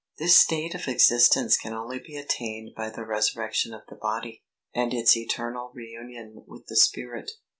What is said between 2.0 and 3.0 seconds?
attained by